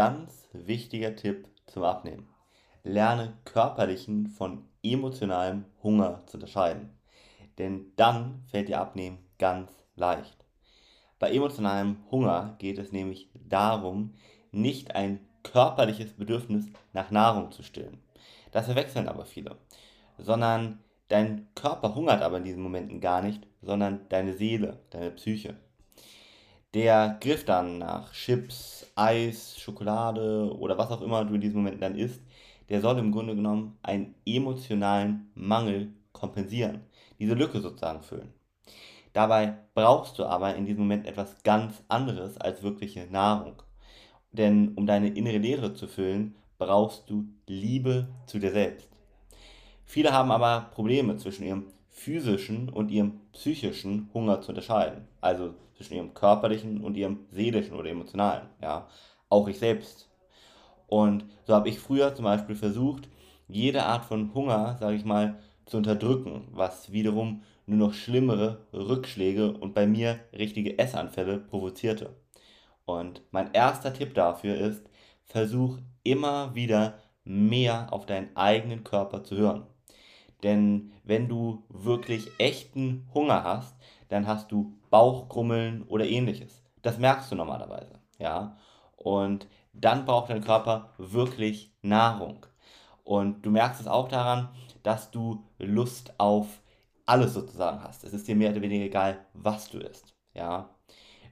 ganz 0.00 0.48
wichtiger 0.54 1.14
Tipp 1.14 1.46
zum 1.66 1.82
Abnehmen. 1.82 2.26
Lerne 2.84 3.34
körperlichen 3.44 4.28
von 4.28 4.64
emotionalem 4.82 5.66
Hunger 5.82 6.22
zu 6.26 6.38
unterscheiden. 6.38 6.88
Denn 7.58 7.92
dann 7.96 8.42
fällt 8.46 8.68
dir 8.70 8.80
Abnehmen 8.80 9.18
ganz 9.38 9.70
leicht. 9.96 10.46
Bei 11.18 11.30
emotionalem 11.30 11.98
Hunger 12.10 12.56
geht 12.58 12.78
es 12.78 12.92
nämlich 12.92 13.28
darum, 13.34 14.14
nicht 14.52 14.94
ein 14.94 15.20
körperliches 15.42 16.14
Bedürfnis 16.14 16.64
nach 16.94 17.10
Nahrung 17.10 17.52
zu 17.52 17.62
stillen. 17.62 18.02
Das 18.52 18.64
verwechseln 18.64 19.06
aber 19.06 19.26
viele. 19.26 19.58
Sondern 20.16 20.78
dein 21.08 21.46
Körper 21.54 21.94
hungert 21.94 22.22
aber 22.22 22.38
in 22.38 22.44
diesen 22.44 22.62
Momenten 22.62 23.02
gar 23.02 23.20
nicht, 23.20 23.46
sondern 23.60 24.08
deine 24.08 24.32
Seele, 24.32 24.78
deine 24.88 25.10
Psyche. 25.10 25.56
Der 26.72 27.18
Griff 27.20 27.44
dann 27.44 27.78
nach 27.78 28.12
Chips, 28.12 28.86
Eis, 28.94 29.58
Schokolade 29.58 30.54
oder 30.56 30.78
was 30.78 30.92
auch 30.92 31.02
immer 31.02 31.24
du 31.24 31.34
in 31.34 31.40
diesen 31.40 31.56
Momenten 31.56 31.80
dann 31.80 31.96
isst, 31.96 32.22
der 32.68 32.80
soll 32.80 32.96
im 32.98 33.10
Grunde 33.10 33.34
genommen 33.34 33.76
einen 33.82 34.14
emotionalen 34.24 35.32
Mangel 35.34 35.92
kompensieren, 36.12 36.82
diese 37.18 37.34
Lücke 37.34 37.60
sozusagen 37.60 38.02
füllen. 38.02 38.32
Dabei 39.12 39.58
brauchst 39.74 40.20
du 40.20 40.24
aber 40.24 40.54
in 40.54 40.64
diesem 40.64 40.82
Moment 40.82 41.08
etwas 41.08 41.42
ganz 41.42 41.82
anderes 41.88 42.38
als 42.38 42.62
wirkliche 42.62 43.08
Nahrung. 43.10 43.62
Denn 44.30 44.74
um 44.76 44.86
deine 44.86 45.08
innere 45.08 45.38
Leere 45.38 45.74
zu 45.74 45.88
füllen, 45.88 46.36
brauchst 46.58 47.10
du 47.10 47.24
Liebe 47.48 48.06
zu 48.26 48.38
dir 48.38 48.52
selbst. 48.52 48.88
Viele 49.84 50.12
haben 50.12 50.30
aber 50.30 50.70
Probleme 50.72 51.16
zwischen 51.16 51.42
ihrem 51.42 51.66
physischen 52.00 52.68
und 52.70 52.90
ihrem 52.90 53.20
psychischen 53.32 54.08
Hunger 54.14 54.40
zu 54.40 54.50
unterscheiden. 54.50 55.06
Also 55.20 55.54
zwischen 55.76 55.94
ihrem 55.94 56.14
körperlichen 56.14 56.82
und 56.82 56.96
ihrem 56.96 57.26
seelischen 57.30 57.76
oder 57.76 57.90
emotionalen. 57.90 58.48
Ja, 58.62 58.88
auch 59.28 59.48
ich 59.48 59.58
selbst. 59.58 60.08
Und 60.86 61.24
so 61.46 61.54
habe 61.54 61.68
ich 61.68 61.78
früher 61.78 62.14
zum 62.14 62.24
Beispiel 62.24 62.56
versucht, 62.56 63.08
jede 63.48 63.84
Art 63.84 64.04
von 64.04 64.32
Hunger, 64.34 64.76
sage 64.80 64.96
ich 64.96 65.04
mal, 65.04 65.38
zu 65.66 65.76
unterdrücken, 65.76 66.48
was 66.50 66.90
wiederum 66.90 67.42
nur 67.66 67.88
noch 67.88 67.94
schlimmere 67.94 68.66
Rückschläge 68.72 69.52
und 69.52 69.74
bei 69.74 69.86
mir 69.86 70.20
richtige 70.32 70.78
Essanfälle 70.78 71.38
provozierte. 71.38 72.16
Und 72.84 73.22
mein 73.30 73.52
erster 73.52 73.92
Tipp 73.92 74.14
dafür 74.14 74.56
ist, 74.56 74.88
versuch 75.24 75.78
immer 76.02 76.54
wieder 76.54 76.98
mehr 77.24 77.92
auf 77.92 78.06
deinen 78.06 78.34
eigenen 78.36 78.84
Körper 78.84 79.22
zu 79.22 79.36
hören. 79.36 79.66
Denn 80.42 80.92
wenn 81.04 81.28
du 81.28 81.64
wirklich 81.68 82.30
echten 82.38 83.08
Hunger 83.14 83.44
hast, 83.44 83.76
dann 84.08 84.26
hast 84.26 84.50
du 84.52 84.74
Bauchkrummeln 84.90 85.82
oder 85.84 86.06
ähnliches. 86.06 86.62
Das 86.82 86.98
merkst 86.98 87.30
du 87.30 87.36
normalerweise, 87.36 87.98
ja? 88.18 88.56
Und 88.96 89.46
dann 89.72 90.04
braucht 90.04 90.30
dein 90.30 90.42
Körper 90.42 90.90
wirklich 90.98 91.72
Nahrung. 91.82 92.46
Und 93.04 93.42
du 93.44 93.50
merkst 93.50 93.80
es 93.80 93.86
auch 93.86 94.08
daran, 94.08 94.50
dass 94.82 95.10
du 95.10 95.44
Lust 95.58 96.14
auf 96.18 96.60
alles 97.06 97.34
sozusagen 97.34 97.82
hast. 97.82 98.04
Es 98.04 98.12
ist 98.12 98.28
dir 98.28 98.36
mehr 98.36 98.50
oder 98.50 98.62
weniger 98.62 98.84
egal, 98.84 99.26
was 99.32 99.70
du 99.70 99.78
isst. 99.78 100.14
Ja? 100.34 100.70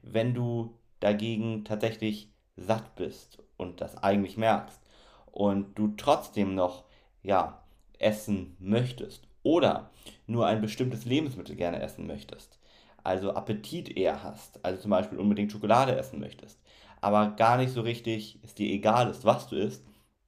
Wenn 0.02 0.34
du 0.34 0.74
dagegen 1.00 1.64
tatsächlich 1.64 2.32
satt 2.56 2.96
bist 2.96 3.42
und 3.56 3.80
das 3.80 3.96
eigentlich 4.02 4.36
merkst 4.36 4.80
und 5.26 5.78
du 5.78 5.94
trotzdem 5.96 6.54
noch 6.54 6.84
ja, 7.22 7.62
essen 7.98 8.56
möchtest 8.58 9.26
oder 9.42 9.90
nur 10.26 10.46
ein 10.46 10.60
bestimmtes 10.60 11.04
Lebensmittel 11.04 11.56
gerne 11.56 11.80
essen 11.80 12.06
möchtest, 12.06 12.58
also 13.02 13.32
Appetit 13.32 13.96
eher 13.96 14.22
hast, 14.22 14.64
also 14.64 14.80
zum 14.80 14.90
Beispiel 14.90 15.18
unbedingt 15.18 15.52
Schokolade 15.52 15.96
essen 15.96 16.20
möchtest, 16.20 16.60
aber 17.00 17.30
gar 17.36 17.56
nicht 17.56 17.72
so 17.72 17.80
richtig 17.80 18.38
es 18.42 18.54
dir 18.54 18.70
egal 18.72 19.08
ist, 19.08 19.24
was 19.24 19.48
du 19.48 19.56
isst, 19.56 19.84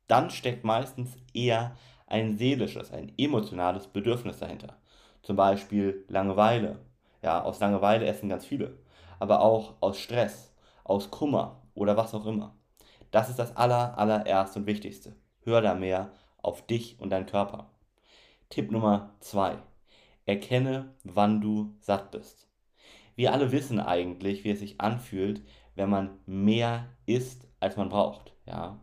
dann 0.07 0.31
steckt 0.31 0.65
meistens 0.65 1.17
eher 1.35 1.77
ein 2.07 2.37
seelisches, 2.37 2.93
ein 2.93 3.13
emotionales 3.17 3.87
Bedürfnis 3.87 4.39
dahinter. 4.39 4.77
Zum 5.23 5.37
Beispiel 5.37 6.05
Langeweile. 6.09 6.79
Ja, 7.23 7.43
aus 7.43 7.61
Langeweile 7.61 8.07
essen 8.07 8.29
ganz 8.29 8.45
viele. 8.45 8.79
Aber 9.21 9.41
auch 9.41 9.75
aus 9.81 9.99
Stress, 9.99 10.53
aus 10.83 11.11
Kummer 11.11 11.63
oder 11.75 11.97
was 11.97 12.15
auch 12.15 12.27
immer. 12.27 12.57
Das 13.11 13.29
ist 13.29 13.39
das 13.39 13.57
aller, 13.57 13.97
allererste 13.99 14.59
und 14.59 14.67
wichtigste. 14.67 15.15
Hör 15.45 15.61
da 15.61 15.75
mehr 15.75 16.11
auf 16.43 16.67
dich 16.67 16.99
und 17.01 17.11
deinen 17.11 17.27
Körper. 17.27 17.71
Tipp 18.49 18.71
Nummer 18.71 19.15
zwei: 19.21 19.59
Erkenne, 20.27 20.95
wann 21.05 21.41
du 21.41 21.75
satt 21.81 22.11
bist. 22.11 22.49
Wir 23.17 23.33
alle 23.33 23.53
wissen 23.53 23.81
eigentlich, 23.81 24.45
wie 24.45 24.51
es 24.51 24.61
sich 24.61 24.81
anfühlt, 24.81 25.43
wenn 25.75 25.91
man 25.91 26.19
mehr 26.27 26.89
isst, 27.07 27.47
als 27.61 27.77
man 27.77 27.89
braucht. 27.89 28.33
Ja? 28.47 28.81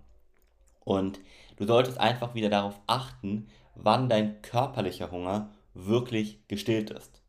Und 0.83 1.19
du 1.57 1.65
solltest 1.65 1.99
einfach 1.99 2.35
wieder 2.35 2.49
darauf 2.49 2.79
achten, 2.87 3.47
wann 3.75 4.09
dein 4.09 4.41
körperlicher 4.41 5.11
Hunger 5.11 5.51
wirklich 5.73 6.47
gestillt 6.47 6.89
ist. 6.91 7.21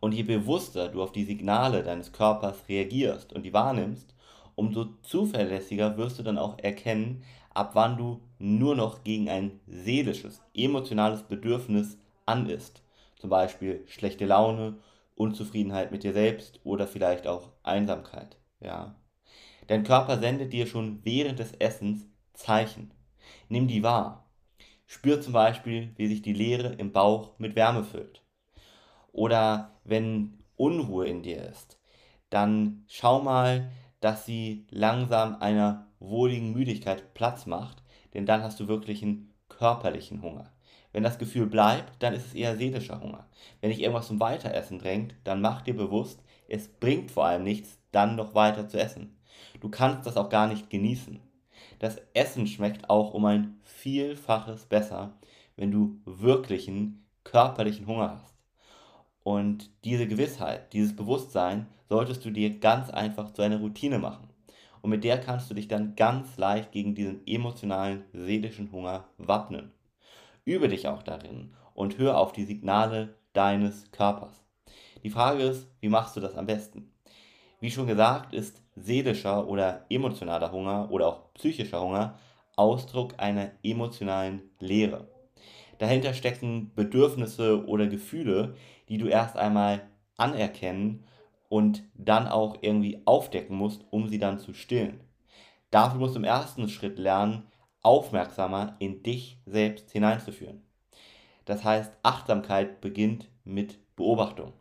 Und 0.00 0.12
je 0.12 0.22
bewusster 0.22 0.88
du 0.88 1.02
auf 1.02 1.12
die 1.12 1.24
Signale 1.24 1.82
deines 1.82 2.12
Körpers 2.12 2.68
reagierst 2.68 3.32
und 3.32 3.42
die 3.44 3.52
wahrnimmst, 3.52 4.14
umso 4.54 4.84
zuverlässiger 5.02 5.96
wirst 5.96 6.18
du 6.18 6.22
dann 6.22 6.38
auch 6.38 6.58
erkennen, 6.58 7.22
ab 7.58 7.72
wann 7.74 7.96
du 7.96 8.22
nur 8.38 8.76
noch 8.76 9.02
gegen 9.02 9.28
ein 9.28 9.58
seelisches, 9.66 10.40
emotionales 10.54 11.24
Bedürfnis 11.24 11.98
an 12.24 12.48
ist. 12.48 12.84
Zum 13.16 13.30
Beispiel 13.30 13.82
schlechte 13.88 14.26
Laune, 14.26 14.78
Unzufriedenheit 15.16 15.90
mit 15.90 16.04
dir 16.04 16.12
selbst 16.12 16.60
oder 16.62 16.86
vielleicht 16.86 17.26
auch 17.26 17.50
Einsamkeit. 17.64 18.36
Ja. 18.60 18.94
Dein 19.66 19.82
Körper 19.82 20.18
sendet 20.18 20.52
dir 20.52 20.68
schon 20.68 21.00
während 21.02 21.40
des 21.40 21.52
Essens 21.52 22.06
Zeichen. 22.32 22.92
Nimm 23.48 23.66
die 23.66 23.82
wahr. 23.82 24.30
Spür 24.86 25.20
zum 25.20 25.32
Beispiel, 25.32 25.92
wie 25.96 26.06
sich 26.06 26.22
die 26.22 26.32
Leere 26.32 26.74
im 26.74 26.92
Bauch 26.92 27.36
mit 27.38 27.56
Wärme 27.56 27.82
füllt. 27.82 28.22
Oder 29.10 29.80
wenn 29.82 30.44
Unruhe 30.56 31.08
in 31.08 31.24
dir 31.24 31.42
ist, 31.42 31.80
dann 32.30 32.84
schau 32.86 33.20
mal, 33.20 33.72
dass 34.00 34.24
sie 34.26 34.68
langsam 34.70 35.40
einer 35.40 35.87
wohligen 36.00 36.52
Müdigkeit 36.52 37.14
Platz 37.14 37.46
macht, 37.46 37.82
denn 38.14 38.26
dann 38.26 38.42
hast 38.42 38.60
du 38.60 38.68
wirklich 38.68 39.02
einen 39.02 39.32
körperlichen 39.48 40.22
Hunger. 40.22 40.52
Wenn 40.92 41.02
das 41.02 41.18
Gefühl 41.18 41.46
bleibt, 41.46 42.02
dann 42.02 42.14
ist 42.14 42.26
es 42.26 42.34
eher 42.34 42.56
seelischer 42.56 43.00
Hunger. 43.00 43.26
Wenn 43.60 43.70
dich 43.70 43.80
irgendwas 43.80 44.06
zum 44.06 44.20
Weiteressen 44.20 44.78
drängt, 44.78 45.14
dann 45.24 45.40
mach 45.40 45.62
dir 45.62 45.76
bewusst, 45.76 46.22
es 46.48 46.68
bringt 46.68 47.10
vor 47.10 47.26
allem 47.26 47.44
nichts, 47.44 47.78
dann 47.92 48.16
noch 48.16 48.34
weiter 48.34 48.68
zu 48.68 48.80
essen. 48.80 49.16
Du 49.60 49.68
kannst 49.68 50.06
das 50.06 50.16
auch 50.16 50.30
gar 50.30 50.48
nicht 50.48 50.70
genießen. 50.70 51.20
Das 51.78 51.98
Essen 52.14 52.46
schmeckt 52.46 52.88
auch 52.88 53.14
um 53.14 53.24
ein 53.26 53.58
Vielfaches 53.62 54.64
besser, 54.64 55.18
wenn 55.56 55.70
du 55.70 56.00
wirklichen 56.04 57.04
körperlichen 57.24 57.86
Hunger 57.86 58.20
hast. 58.22 58.34
Und 59.22 59.70
diese 59.84 60.06
Gewissheit, 60.06 60.72
dieses 60.72 60.96
Bewusstsein 60.96 61.66
solltest 61.88 62.24
du 62.24 62.30
dir 62.30 62.58
ganz 62.58 62.88
einfach 62.90 63.32
zu 63.32 63.42
einer 63.42 63.58
Routine 63.58 63.98
machen. 63.98 64.27
Und 64.82 64.90
mit 64.90 65.04
der 65.04 65.18
kannst 65.18 65.50
du 65.50 65.54
dich 65.54 65.68
dann 65.68 65.96
ganz 65.96 66.36
leicht 66.36 66.72
gegen 66.72 66.94
diesen 66.94 67.26
emotionalen, 67.26 68.04
seelischen 68.12 68.72
Hunger 68.72 69.08
wappnen. 69.18 69.72
Übe 70.44 70.68
dich 70.68 70.88
auch 70.88 71.02
darin 71.02 71.54
und 71.74 71.98
hör 71.98 72.18
auf 72.18 72.32
die 72.32 72.44
Signale 72.44 73.14
deines 73.32 73.90
Körpers. 73.90 74.44
Die 75.02 75.10
Frage 75.10 75.42
ist, 75.42 75.68
wie 75.80 75.88
machst 75.88 76.16
du 76.16 76.20
das 76.20 76.36
am 76.36 76.46
besten? 76.46 76.92
Wie 77.60 77.70
schon 77.70 77.86
gesagt, 77.86 78.34
ist 78.34 78.62
seelischer 78.76 79.48
oder 79.48 79.84
emotionaler 79.90 80.52
Hunger 80.52 80.90
oder 80.90 81.08
auch 81.08 81.34
psychischer 81.34 81.80
Hunger 81.80 82.18
Ausdruck 82.56 83.14
einer 83.18 83.52
emotionalen 83.62 84.42
Leere. 84.58 85.08
Dahinter 85.78 86.12
stecken 86.12 86.72
Bedürfnisse 86.74 87.64
oder 87.66 87.86
Gefühle, 87.86 88.54
die 88.88 88.98
du 88.98 89.06
erst 89.06 89.36
einmal 89.36 89.82
anerkennen 90.16 91.04
und 91.48 91.82
dann 91.94 92.28
auch 92.28 92.58
irgendwie 92.60 93.02
aufdecken 93.04 93.56
musst, 93.56 93.84
um 93.90 94.08
sie 94.08 94.18
dann 94.18 94.38
zu 94.38 94.54
stillen. 94.54 95.00
Dafür 95.70 95.98
musst 95.98 96.14
du 96.14 96.18
im 96.18 96.24
ersten 96.24 96.68
Schritt 96.68 96.98
lernen, 96.98 97.44
aufmerksamer 97.82 98.76
in 98.78 99.02
dich 99.02 99.38
selbst 99.46 99.90
hineinzuführen. 99.90 100.62
Das 101.44 101.64
heißt, 101.64 101.92
Achtsamkeit 102.02 102.80
beginnt 102.80 103.28
mit 103.44 103.78
Beobachtung. 103.96 104.52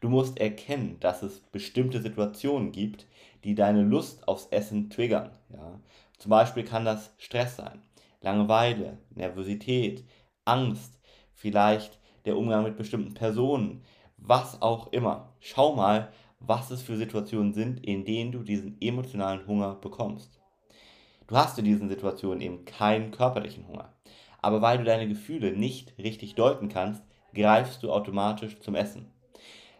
Du 0.00 0.08
musst 0.08 0.40
erkennen, 0.40 0.96
dass 0.98 1.22
es 1.22 1.38
bestimmte 1.38 2.02
Situationen 2.02 2.72
gibt, 2.72 3.06
die 3.44 3.54
deine 3.54 3.82
Lust 3.82 4.26
aufs 4.26 4.46
Essen 4.46 4.90
triggern. 4.90 5.30
Ja? 5.50 5.80
Zum 6.18 6.30
Beispiel 6.30 6.64
kann 6.64 6.84
das 6.84 7.14
Stress 7.18 7.56
sein, 7.56 7.82
Langeweile, 8.20 8.98
Nervosität, 9.14 10.04
Angst, 10.44 10.98
vielleicht 11.34 12.00
der 12.24 12.36
Umgang 12.36 12.64
mit 12.64 12.76
bestimmten 12.76 13.14
Personen, 13.14 13.82
was 14.16 14.60
auch 14.62 14.92
immer. 14.92 15.32
Schau 15.40 15.74
mal, 15.74 16.12
was 16.46 16.70
es 16.70 16.82
für 16.82 16.96
Situationen 16.96 17.54
sind, 17.54 17.84
in 17.84 18.04
denen 18.04 18.32
du 18.32 18.42
diesen 18.42 18.76
emotionalen 18.80 19.46
Hunger 19.46 19.74
bekommst. 19.76 20.40
Du 21.26 21.36
hast 21.36 21.58
in 21.58 21.64
diesen 21.64 21.88
Situationen 21.88 22.40
eben 22.40 22.64
keinen 22.64 23.10
körperlichen 23.10 23.66
Hunger. 23.68 23.92
Aber 24.40 24.60
weil 24.60 24.78
du 24.78 24.84
deine 24.84 25.08
Gefühle 25.08 25.52
nicht 25.52 25.96
richtig 25.98 26.34
deuten 26.34 26.68
kannst, 26.68 27.02
greifst 27.32 27.82
du 27.82 27.92
automatisch 27.92 28.58
zum 28.60 28.74
Essen. 28.74 29.10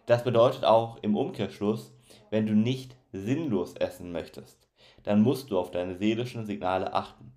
Das 0.05 0.23
bedeutet 0.23 0.65
auch 0.65 0.97
im 1.01 1.15
Umkehrschluss, 1.15 1.93
wenn 2.29 2.45
du 2.45 2.53
nicht 2.53 2.95
sinnlos 3.11 3.75
essen 3.75 4.11
möchtest, 4.11 4.67
dann 5.03 5.21
musst 5.21 5.51
du 5.51 5.59
auf 5.59 5.71
deine 5.71 5.95
seelischen 5.95 6.45
Signale 6.45 6.93
achten. 6.93 7.33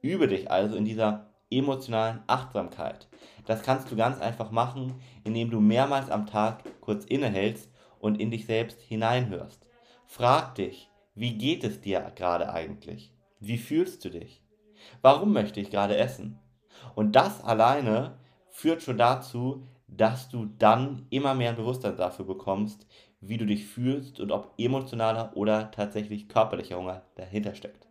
Übe 0.00 0.28
dich 0.28 0.50
also 0.50 0.76
in 0.76 0.84
dieser 0.84 1.30
emotionalen 1.50 2.20
Achtsamkeit. 2.26 3.08
Das 3.46 3.62
kannst 3.62 3.90
du 3.90 3.96
ganz 3.96 4.20
einfach 4.20 4.50
machen, 4.50 4.94
indem 5.24 5.50
du 5.50 5.60
mehrmals 5.60 6.10
am 6.10 6.26
Tag 6.26 6.62
kurz 6.80 7.04
innehältst 7.04 7.70
und 8.00 8.20
in 8.20 8.30
dich 8.30 8.46
selbst 8.46 8.80
hineinhörst. 8.80 9.66
Frag 10.06 10.54
dich, 10.54 10.90
wie 11.14 11.36
geht 11.36 11.64
es 11.64 11.80
dir 11.80 12.12
gerade 12.14 12.52
eigentlich? 12.52 13.12
Wie 13.40 13.58
fühlst 13.58 14.04
du 14.04 14.10
dich? 14.10 14.42
Warum 15.02 15.32
möchte 15.32 15.60
ich 15.60 15.70
gerade 15.70 15.96
essen? 15.96 16.38
Und 16.94 17.12
das 17.12 17.42
alleine 17.42 18.18
führt 18.48 18.82
schon 18.82 18.98
dazu, 18.98 19.66
dass 19.86 20.28
du 20.28 20.46
dann 20.58 21.06
immer 21.10 21.34
mehr 21.34 21.50
ein 21.50 21.56
Bewusstsein 21.56 21.96
dafür 21.96 22.24
bekommst, 22.24 22.86
wie 23.20 23.36
du 23.36 23.46
dich 23.46 23.66
fühlst 23.66 24.20
und 24.20 24.30
ob 24.30 24.54
emotionaler 24.58 25.32
oder 25.34 25.70
tatsächlich 25.70 26.28
körperlicher 26.28 26.76
Hunger 26.76 27.02
dahinter 27.16 27.54
steckt. 27.54 27.88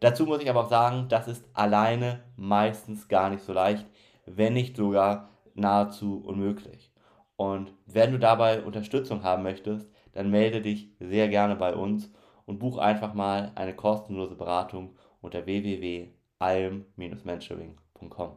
Dazu 0.00 0.26
muss 0.26 0.42
ich 0.42 0.50
aber 0.50 0.64
auch 0.64 0.70
sagen, 0.70 1.06
das 1.08 1.28
ist 1.28 1.44
alleine 1.54 2.24
meistens 2.36 3.08
gar 3.08 3.30
nicht 3.30 3.42
so 3.42 3.52
leicht, 3.52 3.86
wenn 4.26 4.52
nicht 4.52 4.76
sogar 4.76 5.30
nahezu 5.54 6.22
unmöglich. 6.24 6.90
Und 7.36 7.72
wenn 7.86 8.12
du 8.12 8.18
dabei 8.18 8.62
Unterstützung 8.62 9.22
haben 9.22 9.42
möchtest, 9.42 9.90
dann 10.12 10.30
melde 10.30 10.60
dich 10.62 10.90
sehr 11.00 11.28
gerne 11.28 11.56
bei 11.56 11.74
uns 11.74 12.10
und 12.46 12.58
buch 12.58 12.78
einfach 12.78 13.12
mal 13.14 13.52
eine 13.54 13.74
kostenlose 13.74 14.36
Beratung 14.36 14.96
unter 15.20 15.46
www.alm-mentoring.com. 15.46 18.36